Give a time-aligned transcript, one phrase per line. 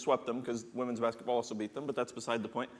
[0.00, 2.70] swept them because women's basketball also beat them, but that's beside the point.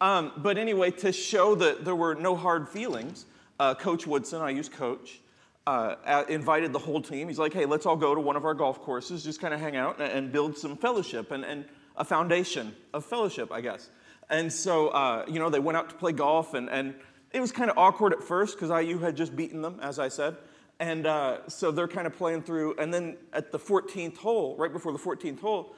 [0.00, 3.26] Um, but anyway, to show that there were no hard feelings,
[3.58, 5.20] uh, Coach Woodson, I use Coach,
[5.66, 7.28] uh, invited the whole team.
[7.28, 9.60] He's like, hey, let's all go to one of our golf courses, just kind of
[9.60, 11.64] hang out and, and, build some fellowship and, and
[11.96, 13.90] a foundation of fellowship, I guess.
[14.30, 16.94] And so, uh, you know, they went out to play golf, and, and
[17.32, 20.08] it was kind of awkward at first because IU had just beaten them, as I
[20.08, 20.36] said.
[20.78, 22.76] And uh, so they're kind of playing through.
[22.78, 25.74] And then at the 14th hole, right before the 14th hole,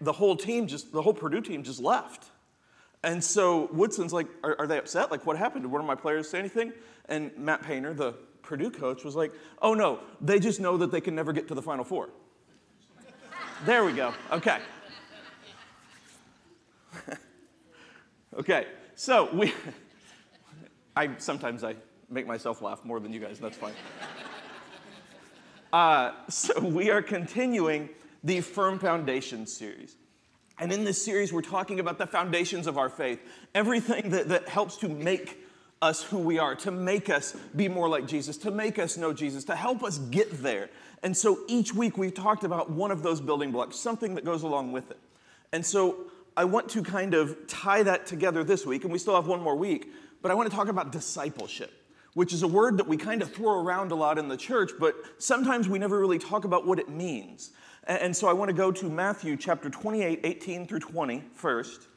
[0.00, 2.30] the whole team just, the whole Purdue team just left.
[3.04, 5.10] And so Woodson's like, are, are, they upset?
[5.10, 5.62] Like, what happened?
[5.64, 6.72] Did one of my players say anything?
[7.08, 11.00] And Matt Painter, the Purdue coach, was like, oh no, they just know that they
[11.00, 12.08] can never get to the Final Four.
[13.64, 14.12] there we go.
[14.32, 14.58] Okay.
[18.38, 18.66] okay,
[18.96, 19.52] so we,
[20.96, 21.76] I sometimes I
[22.10, 23.74] make myself laugh more than you guys, that's fine.
[25.72, 27.90] Uh, so we are continuing
[28.22, 29.96] the Firm Foundation series.
[30.58, 33.20] And in this series, we're talking about the foundations of our faith,
[33.54, 35.38] everything that, that helps to make
[35.80, 39.12] us who we are, to make us be more like Jesus, to make us know
[39.12, 40.68] Jesus, to help us get there.
[41.04, 44.42] And so each week we've talked about one of those building blocks, something that goes
[44.42, 44.98] along with it.
[45.52, 49.14] And so I want to kind of tie that together this week, and we still
[49.14, 51.72] have one more week, but I want to talk about discipleship
[52.14, 54.72] which is a word that we kind of throw around a lot in the church,
[54.80, 57.52] but sometimes we never really talk about what it means.
[57.88, 61.88] And so I want to go to Matthew chapter 28, 18 through 20 first.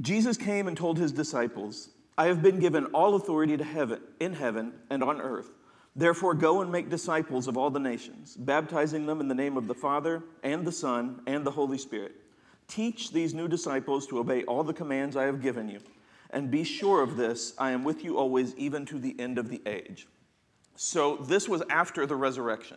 [0.00, 4.34] Jesus came and told his disciples, I have been given all authority to heaven, in
[4.34, 5.50] heaven and on earth.
[5.96, 9.66] Therefore, go and make disciples of all the nations, baptizing them in the name of
[9.66, 12.14] the Father and the Son and the Holy Spirit.
[12.68, 15.80] Teach these new disciples to obey all the commands I have given you
[16.34, 19.48] and be sure of this I am with you always, even to the end of
[19.48, 20.06] the age.
[20.76, 22.76] So, this was after the resurrection.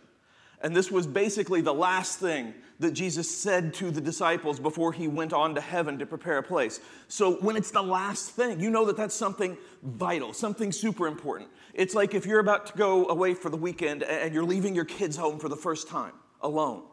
[0.60, 5.08] And this was basically the last thing that Jesus said to the disciples before he
[5.08, 6.80] went on to heaven to prepare a place.
[7.08, 11.50] So, when it's the last thing, you know that that's something vital, something super important.
[11.74, 14.84] It's like if you're about to go away for the weekend and you're leaving your
[14.84, 16.84] kids home for the first time alone.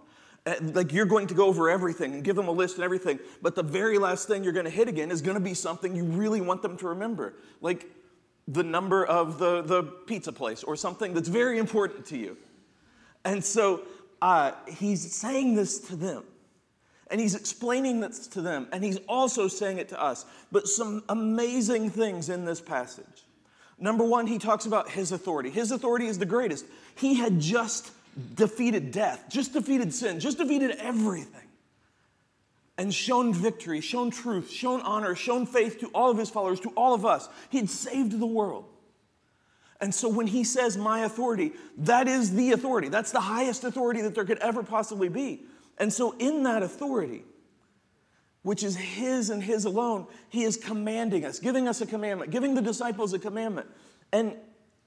[0.47, 3.19] Uh, like you're going to go over everything and give them a list and everything,
[3.41, 5.95] but the very last thing you're going to hit again is going to be something
[5.95, 7.87] you really want them to remember, like
[8.47, 12.37] the number of the, the pizza place or something that's very important to you.
[13.25, 13.81] And so
[14.21, 16.23] uh, he's saying this to them.
[17.11, 20.25] And he's explaining this to them, and he's also saying it to us.
[20.51, 23.05] But some amazing things in this passage.
[23.77, 25.51] Number one, he talks about his authority.
[25.51, 26.65] His authority is the greatest.
[26.95, 27.91] He had just
[28.33, 31.47] defeated death, just defeated sin, just defeated everything,
[32.79, 36.69] and shown victory, shown truth, shown honor, shown faith to all of his followers, to
[36.69, 37.29] all of us.
[37.49, 38.65] He had saved the world.
[39.81, 42.87] And so when he says my authority, that is the authority.
[42.87, 45.43] That's the highest authority that there could ever possibly be.
[45.77, 47.23] And so in that authority,
[48.41, 52.55] which is his and his alone, he is commanding us, giving us a commandment, giving
[52.55, 53.67] the disciples a commandment.
[54.13, 54.35] And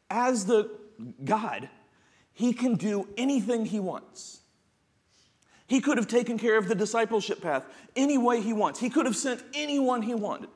[0.09, 0.71] as the
[1.25, 1.69] God,
[2.33, 4.41] he can do anything he wants.
[5.67, 8.81] He could have taken care of the discipleship path any way he wants.
[8.81, 10.49] He could have sent anyone he wanted.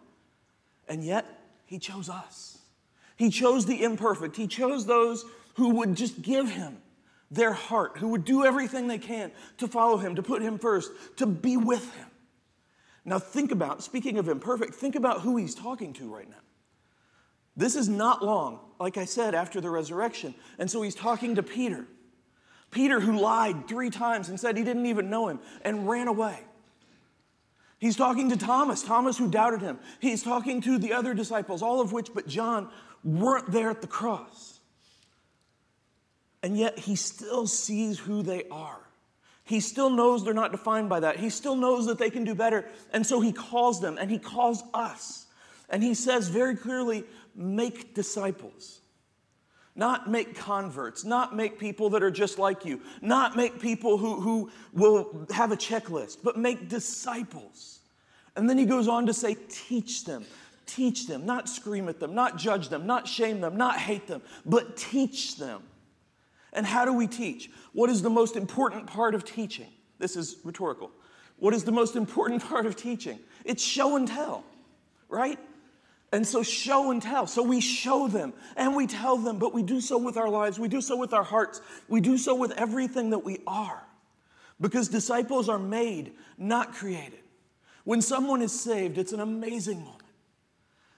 [0.88, 1.26] And yet,
[1.66, 2.61] he chose us.
[3.16, 4.36] He chose the imperfect.
[4.36, 5.24] He chose those
[5.54, 6.78] who would just give him
[7.30, 10.90] their heart, who would do everything they can to follow him, to put him first,
[11.16, 12.06] to be with him.
[13.04, 16.36] Now, think about, speaking of imperfect, think about who he's talking to right now.
[17.56, 20.34] This is not long, like I said, after the resurrection.
[20.58, 21.86] And so he's talking to Peter.
[22.70, 26.40] Peter, who lied three times and said he didn't even know him and ran away.
[27.78, 29.78] He's talking to Thomas, Thomas who doubted him.
[30.00, 32.70] He's talking to the other disciples, all of which but John
[33.04, 34.60] weren't there at the cross.
[36.42, 38.80] And yet he still sees who they are.
[39.44, 41.16] He still knows they're not defined by that.
[41.18, 42.64] He still knows that they can do better.
[42.92, 45.26] And so he calls them and he calls us.
[45.68, 47.04] And he says very clearly,
[47.34, 48.80] make disciples.
[49.74, 54.20] Not make converts, not make people that are just like you, not make people who,
[54.20, 57.80] who will have a checklist, but make disciples.
[58.36, 60.26] And then he goes on to say, teach them,
[60.66, 64.22] teach them, not scream at them, not judge them, not shame them, not hate them,
[64.44, 65.62] but teach them.
[66.52, 67.50] And how do we teach?
[67.72, 69.68] What is the most important part of teaching?
[69.98, 70.90] This is rhetorical.
[71.38, 73.18] What is the most important part of teaching?
[73.44, 74.44] It's show and tell,
[75.08, 75.38] right?
[76.12, 77.26] And so, show and tell.
[77.26, 80.58] So, we show them and we tell them, but we do so with our lives.
[80.58, 81.62] We do so with our hearts.
[81.88, 83.82] We do so with everything that we are.
[84.60, 87.20] Because disciples are made, not created.
[87.84, 90.01] When someone is saved, it's an amazing moment.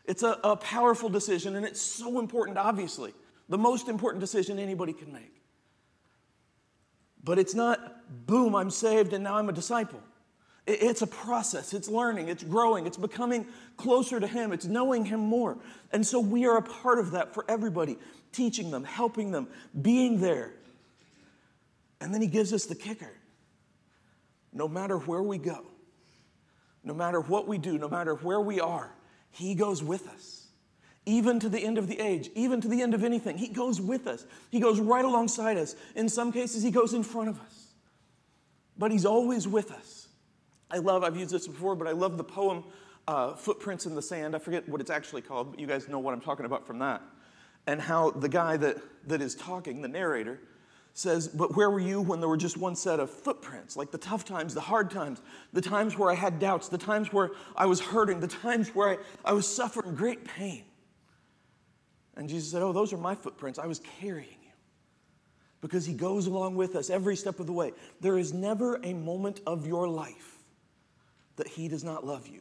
[0.04, 3.14] It's a, a powerful decision, and it's so important, obviously.
[3.48, 5.40] The most important decision anybody can make.
[7.22, 10.00] But it's not, boom, I'm saved and now I'm a disciple.
[10.66, 13.46] It's a process, it's learning, it's growing, it's becoming
[13.76, 15.58] closer to Him, it's knowing Him more.
[15.92, 17.98] And so we are a part of that for everybody,
[18.32, 19.48] teaching them, helping them,
[19.82, 20.54] being there.
[22.00, 23.12] And then He gives us the kicker
[24.54, 25.64] no matter where we go,
[26.82, 28.90] no matter what we do, no matter where we are,
[29.34, 30.46] He goes with us.
[31.06, 33.80] Even to the end of the age, even to the end of anything, He goes
[33.80, 34.24] with us.
[34.50, 35.74] He goes right alongside us.
[35.96, 37.72] In some cases, He goes in front of us.
[38.78, 40.08] But He's always with us.
[40.70, 42.64] I love, I've used this before, but I love the poem
[43.06, 44.34] uh, Footprints in the Sand.
[44.34, 46.78] I forget what it's actually called, but you guys know what I'm talking about from
[46.78, 47.02] that.
[47.66, 48.78] And how the guy that,
[49.08, 50.38] that is talking, the narrator,
[50.94, 53.76] says, But where were you when there were just one set of footprints?
[53.76, 55.20] Like the tough times, the hard times,
[55.52, 58.90] the times where I had doubts, the times where I was hurting, the times where
[58.90, 60.64] I, I was suffering great pain.
[62.16, 63.58] And Jesus said, Oh, those are my footprints.
[63.58, 64.52] I was carrying you.
[65.60, 67.72] Because he goes along with us every step of the way.
[68.00, 70.38] There is never a moment of your life
[71.36, 72.40] that he does not love you.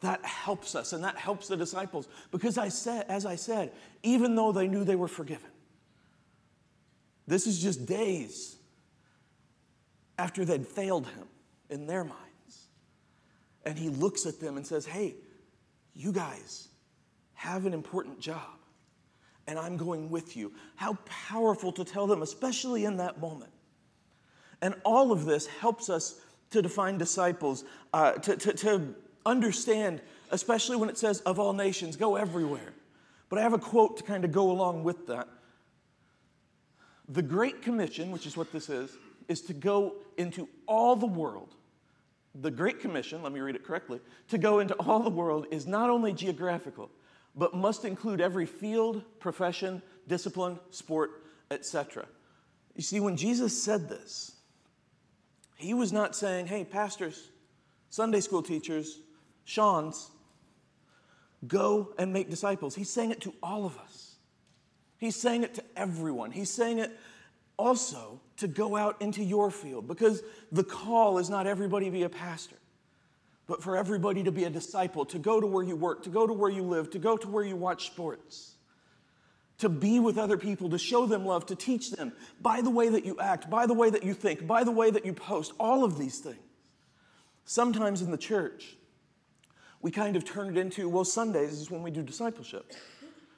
[0.00, 2.08] That helps us and that helps the disciples.
[2.32, 3.72] Because I said, as I said,
[4.02, 5.50] even though they knew they were forgiven,
[7.26, 8.56] this is just days
[10.18, 11.26] after they'd failed him
[11.70, 12.20] in their minds.
[13.64, 15.14] And he looks at them and says, Hey,
[15.94, 16.68] you guys
[17.34, 18.58] have an important job,
[19.46, 20.52] and I'm going with you.
[20.76, 23.52] How powerful to tell them, especially in that moment.
[24.60, 28.94] And all of this helps us to define disciples, uh, to, to, to
[29.26, 30.00] understand,
[30.30, 32.72] especially when it says, of all nations, go everywhere.
[33.28, 35.28] But I have a quote to kind of go along with that.
[37.08, 38.96] The Great Commission, which is what this is,
[39.28, 41.54] is to go into all the world.
[42.34, 45.66] The Great Commission, let me read it correctly, to go into all the world is
[45.66, 46.90] not only geographical,
[47.36, 52.06] but must include every field, profession, discipline, sport, etc.
[52.74, 54.32] You see, when Jesus said this,
[55.56, 57.30] he was not saying, hey, pastors,
[57.90, 58.98] Sunday school teachers,
[59.44, 60.10] Sean's,
[61.46, 62.74] go and make disciples.
[62.74, 64.03] He's saying it to all of us.
[65.04, 66.30] He's saying it to everyone.
[66.30, 66.90] He's saying it
[67.58, 72.08] also to go out into your field because the call is not everybody be a
[72.08, 72.56] pastor,
[73.46, 76.26] but for everybody to be a disciple, to go to where you work, to go
[76.26, 78.54] to where you live, to go to where you watch sports,
[79.58, 82.10] to be with other people, to show them love, to teach them
[82.40, 84.90] by the way that you act, by the way that you think, by the way
[84.90, 86.38] that you post, all of these things.
[87.44, 88.74] Sometimes in the church,
[89.82, 92.72] we kind of turn it into, well, Sundays is when we do discipleship.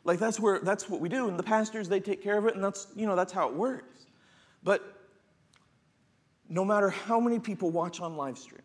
[0.06, 2.54] Like that's where that's what we do, and the pastors they take care of it,
[2.54, 4.06] and that's you know that's how it works.
[4.62, 4.82] But
[6.48, 8.62] no matter how many people watch on live stream,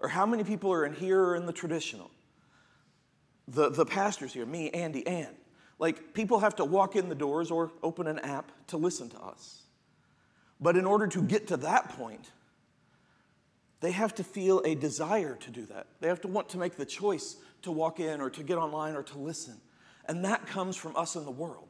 [0.00, 2.10] or how many people are in here or in the traditional,
[3.46, 5.32] the, the pastors here, me, Andy, Ann,
[5.78, 9.20] like people have to walk in the doors or open an app to listen to
[9.20, 9.62] us.
[10.60, 12.32] But in order to get to that point,
[13.80, 15.86] they have to feel a desire to do that.
[16.00, 18.96] They have to want to make the choice to walk in or to get online
[18.96, 19.60] or to listen.
[20.06, 21.68] And that comes from us in the world.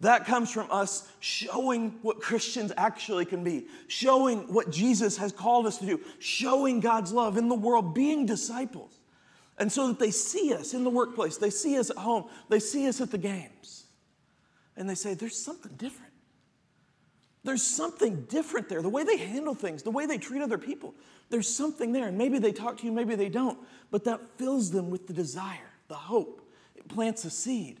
[0.00, 5.66] That comes from us showing what Christians actually can be, showing what Jesus has called
[5.66, 8.98] us to do, showing God's love in the world, being disciples.
[9.58, 12.60] And so that they see us in the workplace, they see us at home, they
[12.60, 13.86] see us at the games,
[14.76, 16.12] and they say, There's something different.
[17.42, 18.82] There's something different there.
[18.82, 20.94] The way they handle things, the way they treat other people,
[21.30, 22.06] there's something there.
[22.08, 23.58] And maybe they talk to you, maybe they don't,
[23.90, 26.47] but that fills them with the desire, the hope,
[26.88, 27.80] plants a seed.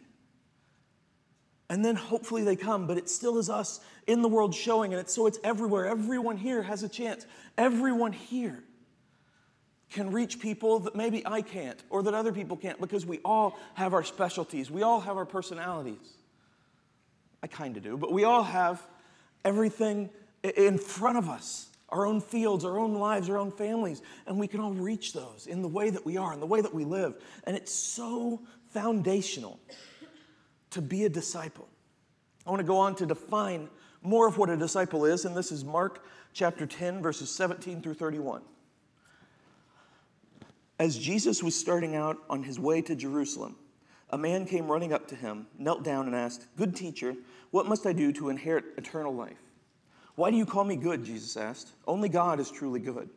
[1.70, 5.00] And then hopefully they come, but it still is us in the world showing, and
[5.00, 5.86] it's so it's everywhere.
[5.86, 7.26] Everyone here has a chance.
[7.58, 8.62] Everyone here
[9.90, 13.58] can reach people that maybe I can't or that other people can't because we all
[13.74, 14.70] have our specialties.
[14.70, 16.14] We all have our personalities.
[17.42, 18.84] I kind of do, but we all have
[19.44, 20.10] everything
[20.42, 24.46] in front of us our own fields, our own lives, our own families, and we
[24.46, 26.84] can all reach those in the way that we are, in the way that we
[26.84, 27.14] live.
[27.44, 29.58] And it's so foundational
[30.70, 31.68] to be a disciple.
[32.46, 33.68] I want to go on to define
[34.02, 37.94] more of what a disciple is, and this is Mark chapter 10, verses 17 through
[37.94, 38.42] 31.
[40.78, 43.56] As Jesus was starting out on his way to Jerusalem,
[44.10, 47.16] a man came running up to him, knelt down, and asked, Good teacher,
[47.50, 49.36] what must I do to inherit eternal life?
[50.14, 51.04] Why do you call me good?
[51.04, 51.72] Jesus asked.
[51.86, 53.08] Only God is truly good.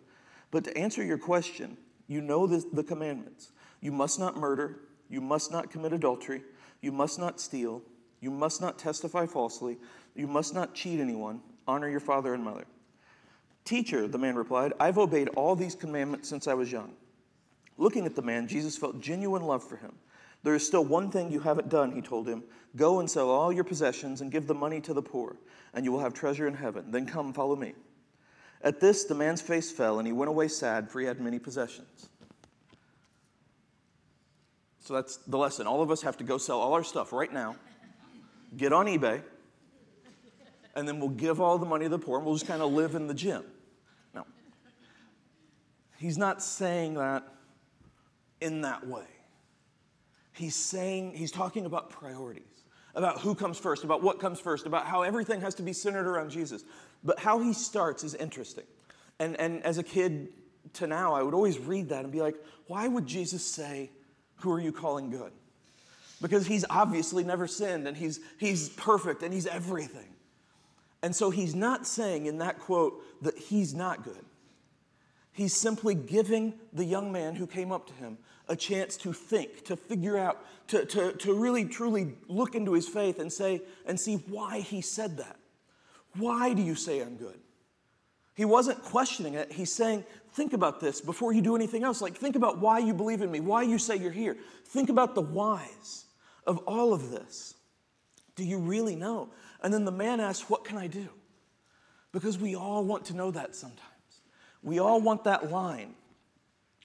[0.51, 1.77] But to answer your question,
[2.07, 3.51] you know the, the commandments.
[3.79, 4.79] You must not murder.
[5.11, 6.41] You must not commit adultery.
[6.81, 7.83] You must not steal.
[8.21, 9.77] You must not testify falsely.
[10.15, 11.41] You must not cheat anyone.
[11.67, 12.65] Honor your father and mother.
[13.65, 16.93] Teacher, the man replied, I've obeyed all these commandments since I was young.
[17.77, 19.93] Looking at the man, Jesus felt genuine love for him.
[20.43, 22.43] There is still one thing you haven't done, he told him.
[22.75, 25.35] Go and sell all your possessions and give the money to the poor,
[25.73, 26.89] and you will have treasure in heaven.
[26.89, 27.73] Then come, follow me.
[28.63, 31.37] At this, the man's face fell, and he went away sad, for he had many
[31.37, 32.09] possessions.
[34.81, 35.67] So that's the lesson.
[35.67, 37.55] All of us have to go sell all our stuff right now,
[38.57, 39.21] get on eBay,
[40.75, 42.71] and then we'll give all the money to the poor, and we'll just kind of
[42.73, 43.43] live in the gym.
[44.15, 44.25] No.
[45.97, 47.27] He's not saying that
[48.39, 49.05] in that way.
[50.33, 52.63] He's saying, he's talking about priorities,
[52.95, 56.07] about who comes first, about what comes first, about how everything has to be centered
[56.07, 56.63] around Jesus.
[57.03, 58.63] But how he starts is interesting.
[59.19, 60.29] And, and as a kid
[60.73, 62.35] to now, I would always read that and be like,
[62.65, 63.91] why would Jesus say,
[64.41, 65.31] Who are you calling good?
[66.21, 70.07] Because he's obviously never sinned and he's, he's perfect and he's everything.
[71.01, 74.23] And so he's not saying in that quote that he's not good.
[75.31, 78.17] He's simply giving the young man who came up to him
[78.47, 82.87] a chance to think, to figure out, to, to, to really truly look into his
[82.87, 85.37] faith and say and see why he said that.
[86.17, 87.39] Why do you say I'm good?
[88.35, 89.51] He wasn't questioning it.
[89.51, 90.03] He's saying,
[90.33, 92.01] think about this before you do anything else.
[92.01, 94.37] Like, think about why you believe in me, why you say you're here.
[94.65, 96.05] Think about the whys
[96.45, 97.55] of all of this.
[98.35, 99.29] Do you really know?
[99.61, 101.09] And then the man asks, What can I do?
[102.11, 103.87] Because we all want to know that sometimes.
[104.63, 105.95] We all want that line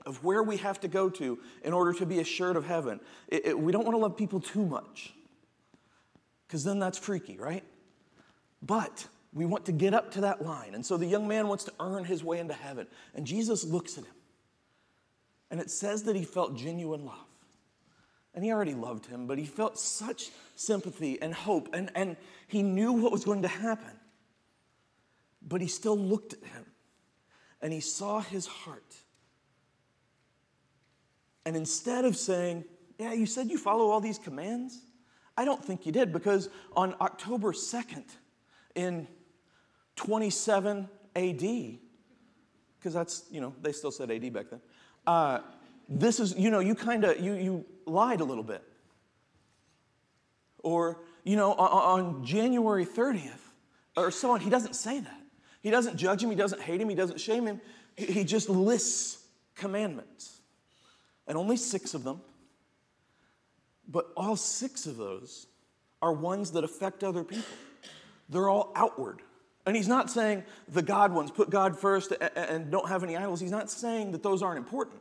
[0.05, 3.01] of where we have to go to in order to be assured of heaven.
[3.29, 5.13] It, it, we don't want to love people too much
[6.47, 7.65] because then that's freaky, right?
[8.63, 10.75] But we want to get up to that line.
[10.75, 12.87] And so the young man wants to earn his way into heaven.
[13.15, 14.15] And Jesus looks at him.
[15.51, 17.19] And it says that he felt genuine love.
[18.35, 21.71] And he already loved him, but he felt such sympathy and hope.
[21.73, 22.17] And, and
[22.49, 23.93] he knew what was going to happen.
[25.41, 26.67] But he still looked at him.
[27.63, 28.95] And he saw his heart.
[31.47, 32.65] And instead of saying,
[32.99, 34.81] Yeah, you said you follow all these commands,
[35.37, 38.05] I don't think you did, because on October 2nd,
[38.75, 39.07] in
[39.97, 41.41] 27 AD,
[42.79, 44.61] because that's, you know, they still said AD back then.
[45.07, 45.41] Uh,
[45.89, 48.63] this is, you know, you kind of, you, you lied a little bit.
[50.63, 53.31] Or, you know, on, on January 30th
[53.97, 55.21] or so on, he doesn't say that.
[55.63, 57.61] He doesn't judge him, he doesn't hate him, he doesn't shame him.
[57.97, 59.25] He just lists
[59.55, 60.41] commandments.
[61.27, 62.21] And only six of them.
[63.89, 65.47] But all six of those
[66.03, 67.45] are ones that affect other people.
[68.29, 69.23] They're all outward.
[69.67, 73.41] And he's not saying the God ones, put God first and don't have any idols.
[73.41, 75.01] He's not saying that those aren't important.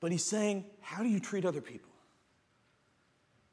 [0.00, 1.90] But he's saying, how do you treat other people?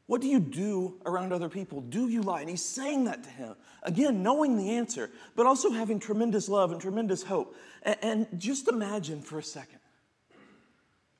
[0.07, 1.81] What do you do around other people?
[1.81, 2.41] Do you lie?
[2.41, 3.55] And he's saying that to him.
[3.81, 7.55] Again, knowing the answer, but also having tremendous love and tremendous hope.
[7.81, 9.79] And, just imagine for a second.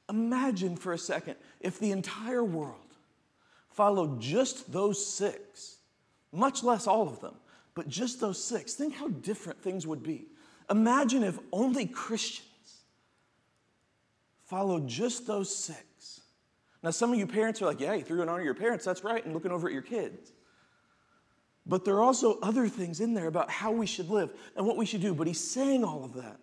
[0.08, 2.76] Imagine for a second if the entire world
[3.72, 5.78] followed just those six,
[6.32, 7.34] much less all of them,
[7.76, 8.74] but just those six.
[8.74, 10.26] Think how different things would be.
[10.70, 12.50] Imagine if only Christians
[14.46, 16.22] followed just those six.
[16.82, 19.04] Now, some of you parents are like, yeah, you threw it on your parents, that's
[19.04, 20.32] right, and looking over at your kids.
[21.66, 24.78] But there are also other things in there about how we should live and what
[24.78, 25.14] we should do.
[25.16, 26.40] But he's saying all of that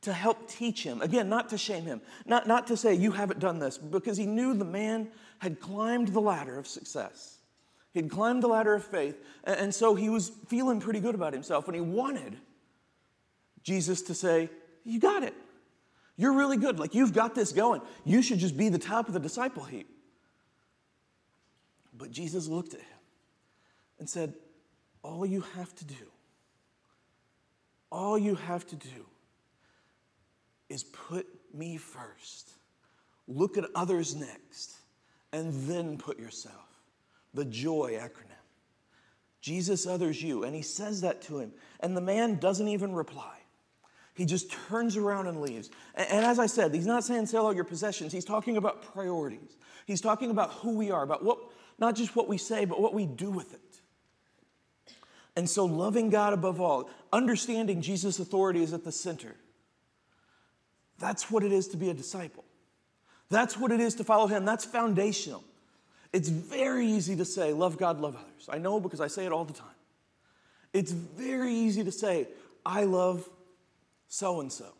[0.00, 1.00] to help teach him.
[1.00, 4.26] Again, not to shame him, not, not to say, you haven't done this, because he
[4.26, 5.08] knew the man
[5.38, 7.37] had climbed the ladder of success.
[7.98, 11.66] He'd climbed the ladder of faith, and so he was feeling pretty good about himself,
[11.66, 12.36] and he wanted
[13.64, 14.50] Jesus to say,
[14.84, 15.34] You got it.
[16.16, 16.78] You're really good.
[16.78, 17.80] Like, you've got this going.
[18.04, 19.88] You should just be the top of the disciple heap.
[21.92, 22.98] But Jesus looked at him
[23.98, 24.34] and said,
[25.02, 26.06] All you have to do,
[27.90, 29.06] all you have to do
[30.68, 32.52] is put me first,
[33.26, 34.76] look at others next,
[35.32, 36.67] and then put yourself.
[37.38, 38.34] The joy acronym.
[39.40, 40.42] Jesus others you.
[40.42, 41.52] And he says that to him.
[41.78, 43.38] And the man doesn't even reply.
[44.14, 45.70] He just turns around and leaves.
[45.94, 48.10] And, as I said, he's not saying sell all your possessions.
[48.10, 49.56] He's talking about priorities.
[49.86, 51.38] He's talking about who we are, about what,
[51.78, 53.60] not just what we say, but what we do with it.
[55.36, 59.36] And so, loving God above all, understanding Jesus' authority is at the center.
[60.98, 62.44] That's what it is to be a disciple.
[63.30, 64.44] That's what it is to follow Him.
[64.44, 65.44] That's foundational.
[66.12, 68.48] It's very easy to say, love God, love others.
[68.48, 69.68] I know because I say it all the time.
[70.72, 72.28] It's very easy to say,
[72.64, 73.28] I love
[74.08, 74.72] so and so.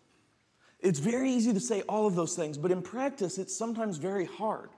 [0.81, 4.25] It's very easy to say all of those things, but in practice, it's sometimes very
[4.25, 4.71] hard.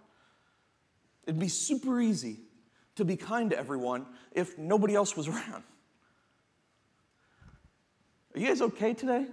[1.25, 2.38] It'd be super easy
[2.97, 5.62] to be kind to everyone if nobody else was around.
[8.35, 9.26] Are you guys okay today?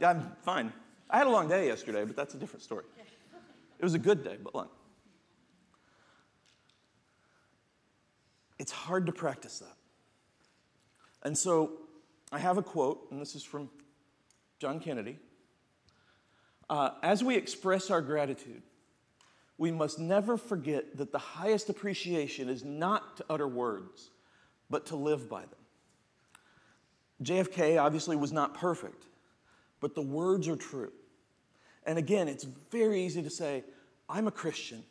[0.00, 0.72] yeah, I'm fine.
[1.08, 2.84] I had a long day yesterday, but that's a different story.
[3.78, 4.68] It was a good day, but long.
[8.58, 9.76] It's hard to practice that.
[11.22, 11.72] And so
[12.32, 13.68] I have a quote, and this is from
[14.58, 15.18] John Kennedy.
[16.70, 18.62] Uh, As we express our gratitude,
[19.58, 24.10] we must never forget that the highest appreciation is not to utter words,
[24.68, 25.50] but to live by them.
[27.22, 29.04] JFK obviously was not perfect,
[29.80, 30.92] but the words are true.
[31.84, 33.64] And again, it's very easy to say,
[34.08, 34.82] I'm a Christian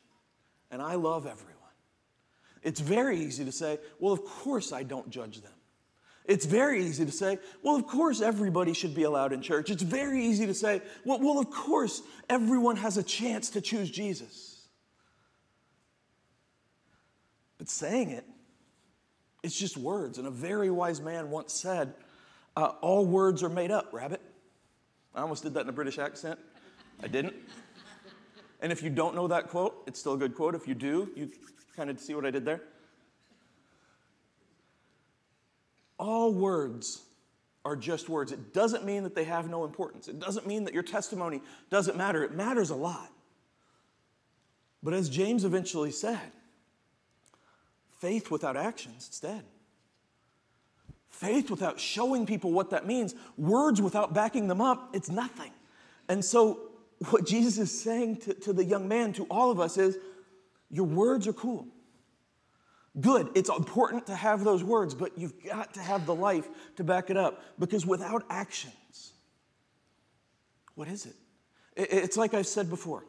[0.72, 1.54] and I love everyone.
[2.62, 5.52] It's very easy to say, well, of course I don't judge them.
[6.26, 9.70] It's very easy to say, well, of course everybody should be allowed in church.
[9.70, 13.92] It's very easy to say, well, well of course everyone has a chance to choose
[13.92, 14.68] Jesus.
[17.58, 18.26] But saying it,
[19.44, 20.18] it's just words.
[20.18, 21.94] And a very wise man once said,
[22.56, 24.22] uh, all words are made up, rabbit.
[25.14, 26.40] I almost did that in a British accent.
[27.04, 27.36] I didn't.
[28.62, 30.56] And if you don't know that quote, it's still a good quote.
[30.56, 31.30] If you do, you
[31.76, 32.62] kind of see what I did there.
[36.00, 37.02] All words
[37.66, 38.32] are just words.
[38.32, 40.08] It doesn't mean that they have no importance.
[40.08, 42.24] It doesn't mean that your testimony doesn't matter.
[42.24, 43.10] It matters a lot.
[44.82, 46.32] But as James eventually said,
[48.00, 49.44] faith without actions, it's dead.
[51.10, 55.52] Faith without showing people what that means, words without backing them up, it's nothing.
[56.10, 56.60] And so,
[57.10, 59.98] what Jesus is saying to, to the young man, to all of us, is
[60.70, 61.68] your words are cool.
[63.00, 66.84] Good, it's important to have those words, but you've got to have the life to
[66.84, 69.14] back it up because without actions,
[70.76, 71.16] what is it?
[71.76, 73.06] It's like I've said before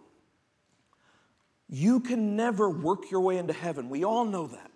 [1.69, 3.89] you can never work your way into heaven.
[3.89, 4.71] We all know that.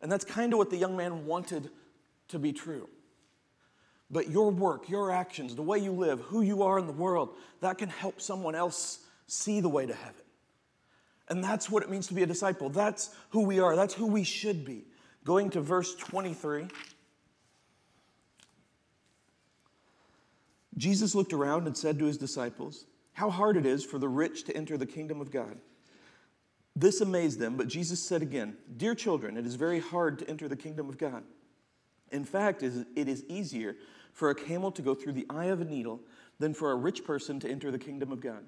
[0.00, 1.70] And that's kind of what the young man wanted
[2.28, 2.88] to be true.
[4.10, 7.30] But your work, your actions, the way you live, who you are in the world,
[7.60, 10.22] that can help someone else see the way to heaven.
[11.28, 12.68] And that's what it means to be a disciple.
[12.68, 13.74] That's who we are.
[13.76, 14.84] That's who we should be.
[15.24, 16.66] Going to verse 23.
[20.76, 24.44] Jesus looked around and said to his disciples, How hard it is for the rich
[24.44, 25.58] to enter the kingdom of God.
[26.76, 30.48] This amazed them, but Jesus said again, Dear children, it is very hard to enter
[30.48, 31.22] the kingdom of God.
[32.10, 33.76] In fact, it is easier
[34.12, 36.00] for a camel to go through the eye of a needle
[36.38, 38.44] than for a rich person to enter the kingdom of God.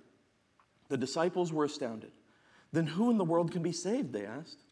[0.89, 2.13] The disciples were astounded.
[2.73, 4.13] Then who in the world can be saved?
[4.13, 4.65] They asked.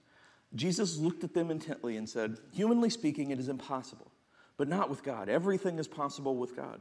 [0.55, 4.11] Jesus looked at them intently and said, Humanly speaking, it is impossible,
[4.57, 5.29] but not with God.
[5.29, 6.81] Everything is possible with God.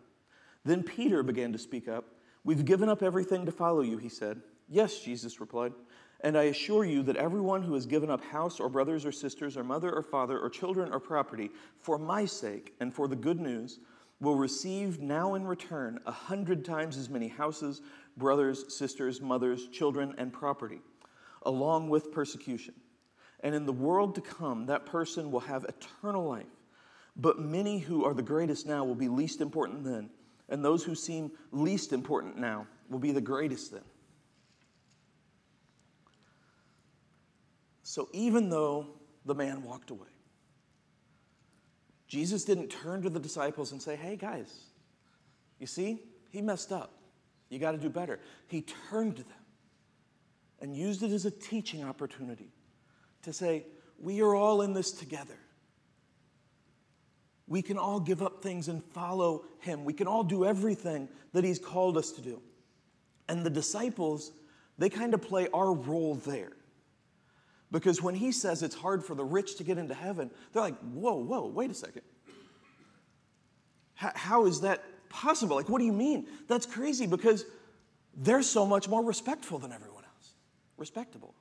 [0.64, 2.06] Then Peter began to speak up.
[2.44, 4.42] We've given up everything to follow you, he said.
[4.70, 5.74] Yes, Jesus replied.
[6.24, 9.58] And I assure you that everyone who has given up house or brothers or sisters
[9.58, 13.42] or mother or father or children or property for my sake and for the good
[13.42, 13.80] news
[14.22, 17.82] will receive now in return a hundred times as many houses,
[18.16, 20.80] brothers, sisters, mothers, children, and property
[21.46, 22.74] along with persecution.
[23.42, 26.46] And in the world to come, that person will have eternal life.
[27.18, 30.10] But many who are the greatest now will be least important then,
[30.48, 33.84] and those who seem least important now will be the greatest then.
[37.94, 38.88] So even though
[39.24, 40.08] the man walked away,
[42.08, 44.52] Jesus didn't turn to the disciples and say, Hey, guys,
[45.60, 46.02] you see,
[46.32, 46.96] he messed up.
[47.50, 48.20] You got to do better.
[48.48, 49.44] He turned to them
[50.60, 52.52] and used it as a teaching opportunity
[53.22, 53.68] to say,
[54.00, 55.38] we are all in this together.
[57.46, 59.86] We can all give up things and follow him.
[59.86, 62.42] We can all do everything that he's called us to do.
[63.30, 64.32] And the disciples,
[64.80, 66.54] they kind of play our role there.
[67.74, 70.78] Because when he says it's hard for the rich to get into heaven, they're like,
[70.94, 72.04] whoa, whoa, wait a second.
[73.96, 75.56] how is that possible?
[75.56, 76.28] Like, what do you mean?
[76.48, 77.46] That's crazy because
[78.16, 80.36] they're so much more respectful than everyone else.
[80.78, 81.34] respectable.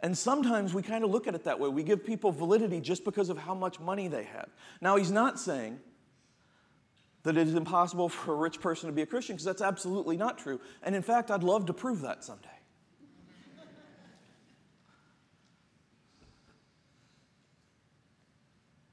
[0.00, 1.68] And sometimes we kind of look at it that way.
[1.68, 4.48] We give people validity just because of how much money they have.
[4.80, 5.80] Now, he's not saying
[7.24, 10.16] that it is impossible for a rich person to be a Christian, because that's absolutely
[10.16, 10.60] not true.
[10.82, 12.48] And in fact, I'd love to prove that someday.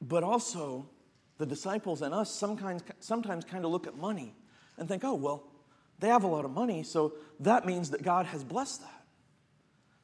[0.07, 0.85] But also,
[1.37, 4.35] the disciples and us sometimes, sometimes kind of look at money
[4.77, 5.43] and think, oh, well,
[5.99, 9.05] they have a lot of money, so that means that God has blessed that.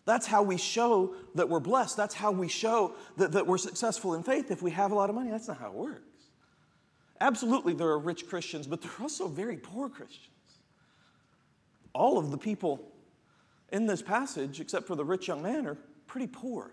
[0.05, 1.97] That's how we show that we're blessed.
[1.97, 5.09] That's how we show that, that we're successful in faith if we have a lot
[5.09, 5.29] of money.
[5.29, 6.01] That's not how it works.
[7.21, 10.29] Absolutely, there are rich Christians, but there are also very poor Christians.
[11.93, 12.91] All of the people
[13.71, 16.71] in this passage, except for the rich young man, are pretty poor.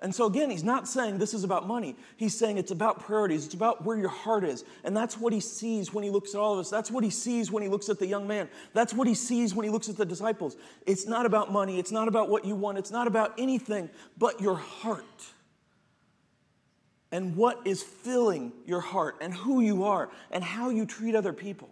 [0.00, 1.96] And so, again, he's not saying this is about money.
[2.16, 3.44] He's saying it's about priorities.
[3.46, 4.64] It's about where your heart is.
[4.84, 6.70] And that's what he sees when he looks at all of us.
[6.70, 8.48] That's what he sees when he looks at the young man.
[8.74, 10.56] That's what he sees when he looks at the disciples.
[10.86, 11.80] It's not about money.
[11.80, 12.78] It's not about what you want.
[12.78, 15.04] It's not about anything but your heart.
[17.10, 21.32] and what is filling your heart and who you are and how you treat other
[21.32, 21.70] people.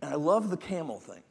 [0.00, 1.22] And I love the camel thing.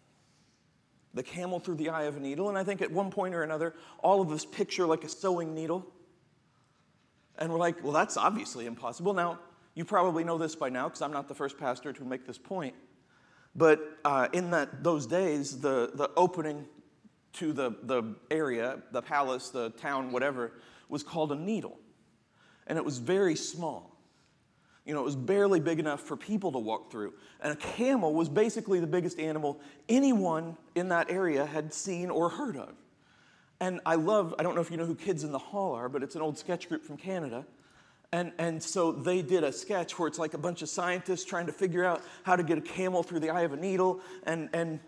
[1.14, 2.50] The camel through the eye of a needle.
[2.50, 5.56] And I think at one point or another, all of us picture like a sewing
[5.56, 5.86] needle.
[7.38, 9.14] And we're like, well, that's obviously impossible.
[9.14, 9.40] Now,
[9.74, 12.38] you probably know this by now because I'm not the first pastor to make this
[12.38, 12.76] point.
[13.56, 16.66] But uh, in that, those days, the, the opening
[17.34, 20.52] to the, the area, the palace, the town, whatever,
[20.90, 21.78] was called a needle.
[22.68, 23.89] And it was very small.
[24.90, 27.14] You know, it was barely big enough for people to walk through.
[27.42, 32.28] And a camel was basically the biggest animal anyone in that area had seen or
[32.28, 32.74] heard of.
[33.60, 35.90] And I love, I don't know if you know who Kids in the Hall are,
[35.90, 37.46] but it's an old sketch group from Canada.
[38.12, 41.46] And, and so they did a sketch where it's like a bunch of scientists trying
[41.46, 44.02] to figure out how to get a camel through the eye of a needle.
[44.24, 44.80] And, and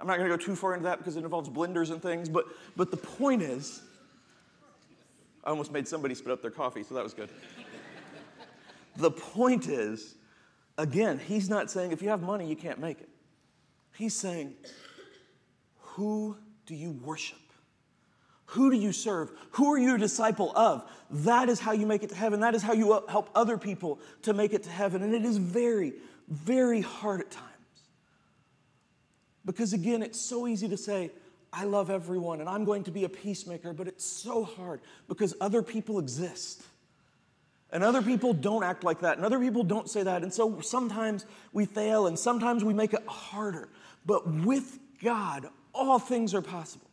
[0.00, 2.28] I'm not going to go too far into that because it involves blenders and things,
[2.28, 3.82] but, but the point is,
[5.44, 7.28] I almost made somebody spit up their coffee, so that was good.
[8.98, 10.16] The point is,
[10.76, 13.08] again, he's not saying if you have money, you can't make it.
[13.96, 14.54] He's saying,
[15.78, 17.38] who do you worship?
[18.46, 19.30] Who do you serve?
[19.52, 20.84] Who are you a disciple of?
[21.10, 22.40] That is how you make it to heaven.
[22.40, 25.02] That is how you help other people to make it to heaven.
[25.02, 25.92] And it is very,
[26.28, 27.46] very hard at times.
[29.44, 31.10] Because again, it's so easy to say,
[31.52, 35.34] I love everyone and I'm going to be a peacemaker, but it's so hard because
[35.40, 36.62] other people exist.
[37.70, 40.22] And other people don't act like that, and other people don't say that.
[40.22, 43.68] And so sometimes we fail, and sometimes we make it harder.
[44.06, 46.88] But with God, all things are possible.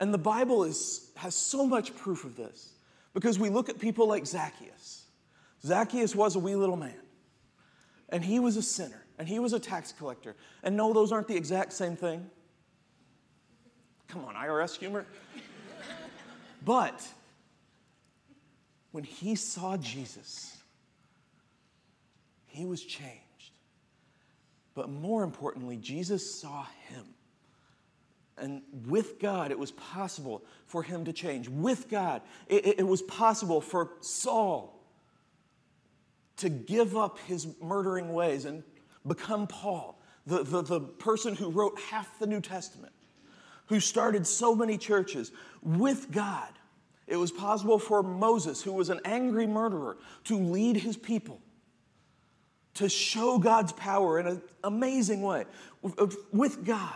[0.00, 2.74] And the Bible is, has so much proof of this
[3.14, 5.06] because we look at people like Zacchaeus.
[5.64, 7.00] Zacchaeus was a wee little man,
[8.10, 10.36] and he was a sinner and he was a tax collector.
[10.62, 12.28] And no, those aren't the exact same thing.
[14.08, 15.06] Come on, IRS humor.
[16.64, 17.06] but
[18.96, 20.56] when he saw Jesus,
[22.46, 23.52] he was changed.
[24.72, 27.04] But more importantly, Jesus saw him.
[28.38, 31.46] And with God, it was possible for him to change.
[31.46, 34.82] With God, it, it was possible for Saul
[36.38, 38.62] to give up his murdering ways and
[39.06, 42.94] become Paul, the, the, the person who wrote half the New Testament,
[43.66, 45.32] who started so many churches
[45.62, 46.48] with God.
[47.06, 51.40] It was possible for Moses, who was an angry murderer, to lead his people,
[52.74, 55.44] to show God's power in an amazing way
[56.32, 56.92] with God.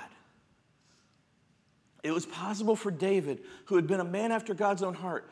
[2.02, 5.30] It was possible for David, who had been a man after God's own heart,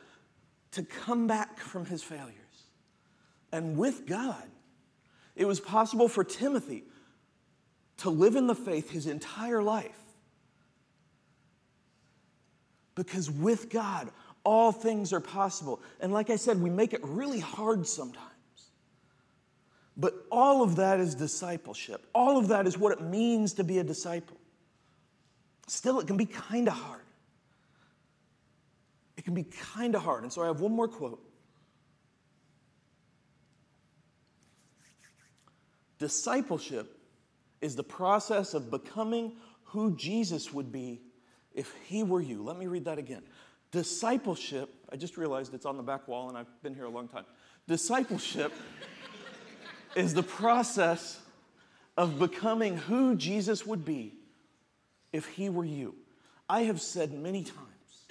[0.72, 2.34] to come back from his failures.
[3.50, 4.44] And with God,
[5.34, 6.84] it was possible for Timothy
[7.98, 9.98] to live in the faith his entire life.
[12.94, 14.10] Because with God,
[14.48, 15.78] all things are possible.
[16.00, 18.24] And like I said, we make it really hard sometimes.
[19.94, 22.06] But all of that is discipleship.
[22.14, 24.38] All of that is what it means to be a disciple.
[25.66, 27.02] Still, it can be kind of hard.
[29.18, 30.22] It can be kind of hard.
[30.22, 31.22] And so I have one more quote
[35.98, 36.96] Discipleship
[37.60, 41.02] is the process of becoming who Jesus would be
[41.52, 42.42] if he were you.
[42.42, 43.24] Let me read that again.
[43.70, 47.08] Discipleship, I just realized it's on the back wall and I've been here a long
[47.08, 47.24] time.
[47.66, 48.52] Discipleship
[49.96, 51.20] is the process
[51.96, 54.14] of becoming who Jesus would be
[55.12, 55.94] if he were you.
[56.48, 58.06] I have said many times,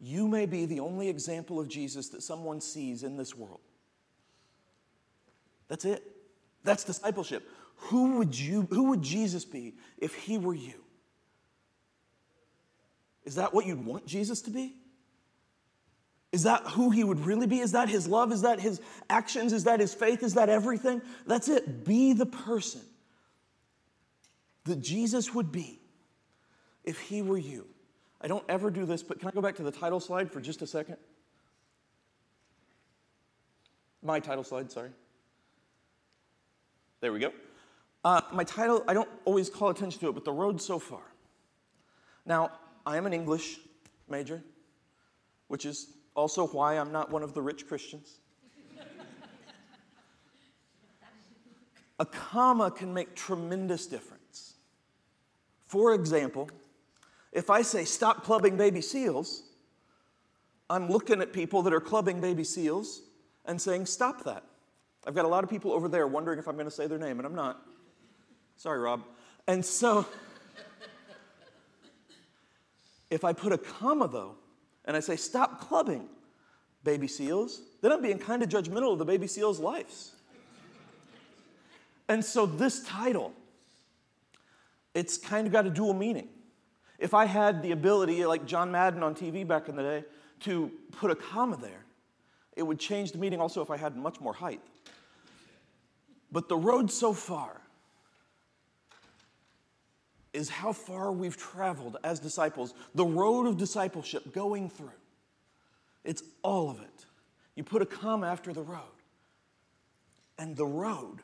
[0.00, 3.60] you may be the only example of Jesus that someone sees in this world.
[5.68, 6.02] That's it.
[6.64, 7.48] That's discipleship.
[7.76, 10.85] Who would you who would Jesus be if he were you?
[13.26, 14.74] Is that what you'd want Jesus to be?
[16.32, 17.58] Is that who he would really be?
[17.58, 18.32] Is that his love?
[18.32, 19.52] Is that his actions?
[19.52, 20.22] Is that his faith?
[20.22, 21.02] Is that everything?
[21.26, 21.84] That's it.
[21.84, 22.82] Be the person
[24.64, 25.80] that Jesus would be
[26.84, 27.66] if he were you.
[28.20, 30.40] I don't ever do this, but can I go back to the title slide for
[30.40, 30.96] just a second?
[34.02, 34.90] My title slide, sorry.
[37.00, 37.32] There we go.
[38.04, 41.02] Uh, my title, I don't always call attention to it, but The Road So Far.
[42.24, 42.52] Now,
[42.86, 43.58] I am an English
[44.08, 44.42] major,
[45.48, 48.20] which is also why I'm not one of the rich Christians.
[51.98, 54.54] A comma can make tremendous difference.
[55.66, 56.48] For example,
[57.32, 59.42] if I say stop clubbing baby seals,
[60.68, 63.02] I'm looking at people that are clubbing baby seals
[63.46, 64.44] and saying stop that.
[65.06, 66.98] I've got a lot of people over there wondering if I'm going to say their
[66.98, 67.62] name, and I'm not.
[68.56, 69.02] Sorry, Rob.
[69.46, 70.06] And so,
[73.16, 74.34] If I put a comma, though,
[74.84, 76.06] and I say, stop clubbing
[76.84, 80.12] baby seals, then I'm being kind of judgmental of the baby seals' lives.
[82.10, 83.32] and so this title,
[84.94, 86.28] it's kind of got a dual meaning.
[86.98, 90.04] If I had the ability, like John Madden on TV back in the day,
[90.40, 91.86] to put a comma there,
[92.54, 94.60] it would change the meaning also if I had much more height.
[96.30, 97.62] But the road so far
[100.36, 104.90] is how far we've traveled as disciples, the road of discipleship going through.
[106.04, 107.06] It's all of it.
[107.54, 108.82] You put a comma after the road.
[110.38, 111.20] And the road,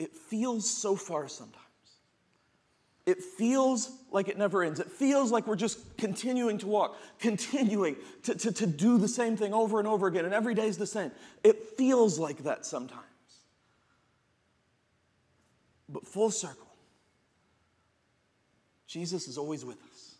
[0.00, 1.62] it feels so far sometimes.
[3.06, 4.80] It feels like it never ends.
[4.80, 9.36] It feels like we're just continuing to walk, continuing to, to, to do the same
[9.36, 11.12] thing over and over again, and every day is the same.
[11.44, 13.02] It feels like that sometimes.
[15.88, 16.61] But full circle,
[18.92, 20.16] Jesus is always with us.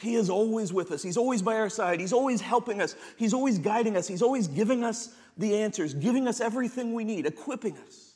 [0.00, 1.04] He is always with us.
[1.04, 2.00] He's always by our side.
[2.00, 2.96] He's always helping us.
[3.16, 4.08] He's always guiding us.
[4.08, 8.14] He's always giving us the answers, giving us everything we need, equipping us.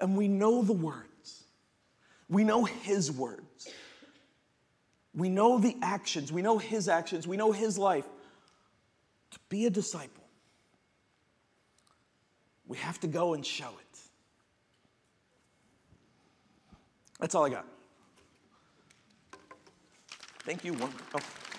[0.00, 1.44] And we know the words.
[2.28, 3.68] We know His words.
[5.14, 6.32] We know the actions.
[6.32, 7.28] We know His actions.
[7.28, 8.06] We know His life.
[9.30, 10.24] To be a disciple,
[12.66, 13.98] we have to go and show it.
[17.20, 17.66] That's all I got.
[20.50, 20.72] Thank you.
[20.72, 20.92] One.
[21.14, 21.49] Oh.